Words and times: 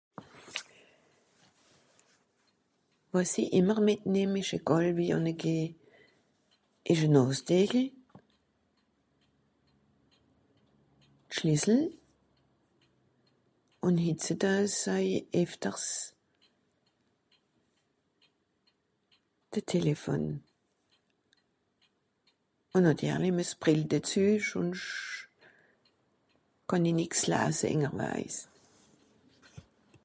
wàs'i 3.13 3.43
ìmmer 3.57 3.79
mìt 3.87 4.01
nehm 4.13 4.31
ìsch 4.41 4.55
egàl 4.57 4.85
wo 4.95 5.01
i 5.05 5.11
ànne 5.15 5.33
geh 5.41 5.65
esch 6.91 7.03
à 7.07 7.09
nòsdiechel 7.15 7.87
d'schlìssel 11.29 11.81
ùn 13.85 13.95
hitzeudeus 14.05 14.75
euj 14.95 15.09
efters 15.41 15.85
de 19.51 19.59
téléphone 19.73 20.29
ùn 22.75 22.81
nàtìrli 22.85 23.29
meuss 23.33 23.53
d'brill 23.59 23.83
dezeuch 23.91 24.45
sònscht 24.51 25.15
kànn'i 26.69 26.91
nìx 26.99 27.13
lasse 27.31 27.67
ingerweise 27.75 28.41